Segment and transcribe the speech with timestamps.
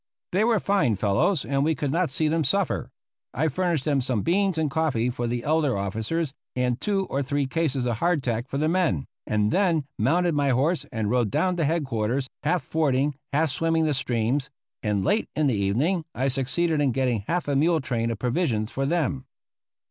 [0.31, 2.89] They were fine fellows and we could not see them suffer.
[3.35, 7.45] I furnished them some beans and coffee for the elder officers and two or three
[7.45, 11.65] cases of hardtack for the men, and then mounted my horse and rode down to
[11.65, 14.49] head quarters, half fording, half swimming the streams;
[14.81, 18.71] and late in the evening I succeeded in getting half a mule train of provisions
[18.71, 19.25] for them.